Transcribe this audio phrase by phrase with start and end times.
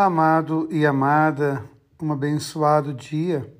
[0.00, 1.68] Amado e amada,
[2.00, 3.52] um abençoado dia.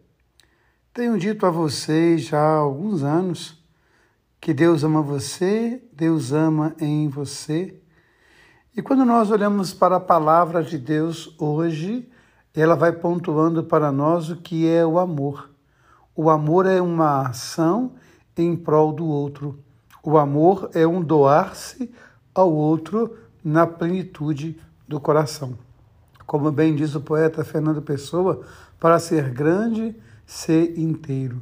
[0.94, 3.60] Tenho dito a vocês já há alguns anos
[4.40, 7.82] que Deus ama você, Deus ama em você.
[8.76, 12.08] E quando nós olhamos para a palavra de Deus hoje,
[12.54, 15.50] ela vai pontuando para nós o que é o amor.
[16.14, 17.94] O amor é uma ação
[18.36, 19.58] em prol do outro.
[20.04, 21.92] O amor é um doar-se
[22.32, 25.66] ao outro na plenitude do coração.
[26.28, 28.42] Como bem diz o poeta Fernando Pessoa,
[28.78, 29.96] para ser grande,
[30.26, 31.40] ser inteiro.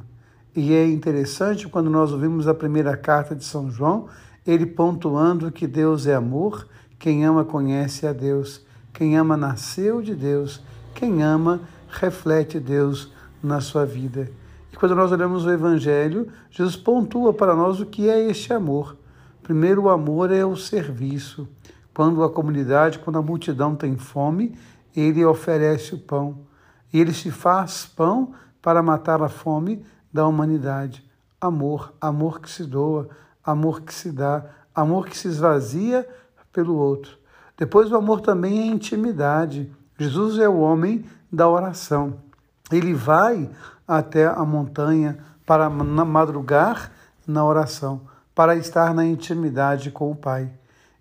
[0.54, 4.06] E é interessante quando nós ouvimos a primeira carta de São João,
[4.46, 6.68] ele pontuando que Deus é amor,
[7.00, 10.62] quem ama conhece a Deus, quem ama nasceu de Deus,
[10.94, 14.30] quem ama reflete Deus na sua vida.
[14.72, 18.96] E quando nós olhamos o Evangelho, Jesus pontua para nós o que é este amor.
[19.42, 21.48] Primeiro, o amor é o serviço.
[21.92, 24.54] Quando a comunidade, quando a multidão tem fome,
[25.00, 26.46] ele oferece o pão.
[26.92, 28.32] E ele se faz pão
[28.62, 31.04] para matar a fome da humanidade.
[31.40, 33.08] Amor, amor que se doa,
[33.44, 36.08] amor que se dá, amor que se esvazia
[36.52, 37.18] pelo outro.
[37.56, 39.72] Depois, o amor também é intimidade.
[39.98, 42.14] Jesus é o homem da oração.
[42.70, 43.50] Ele vai
[43.86, 46.90] até a montanha para madrugar
[47.26, 48.02] na oração,
[48.34, 50.50] para estar na intimidade com o Pai.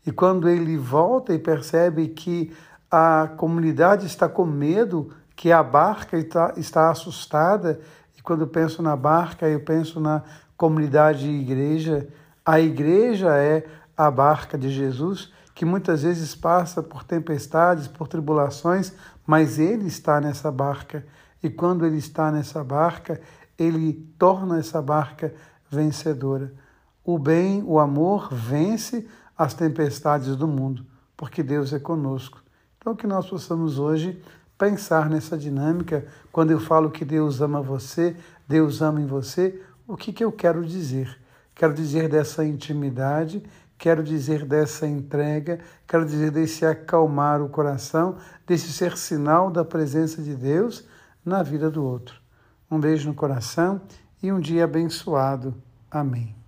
[0.06, 2.54] E quando ele volta e percebe que
[2.90, 7.80] a comunidade está com medo, que a barca está, está assustada.
[8.18, 10.24] E quando penso na barca, eu penso na
[10.56, 12.08] comunidade e igreja.
[12.46, 13.66] A igreja é
[13.98, 18.94] a barca de Jesus, que muitas vezes passa por tempestades, por tribulações,
[19.26, 21.06] mas ele está nessa barca.
[21.42, 23.20] E quando ele está nessa barca,
[23.58, 25.34] ele torna essa barca
[25.70, 26.54] vencedora.
[27.04, 32.45] O bem, o amor vence as tempestades do mundo, porque Deus é conosco.
[32.86, 34.22] Então, que nós possamos hoje
[34.60, 36.06] pensar nessa dinâmica.
[36.32, 38.16] Quando eu falo que Deus ama você,
[38.48, 41.20] Deus ama em você, o que, que eu quero dizer?
[41.56, 43.42] Quero dizer dessa intimidade,
[43.76, 50.22] quero dizer dessa entrega, quero dizer desse acalmar o coração, desse ser sinal da presença
[50.22, 50.88] de Deus
[51.26, 52.22] na vida do outro.
[52.70, 53.82] Um beijo no coração
[54.22, 55.56] e um dia abençoado.
[55.90, 56.45] Amém.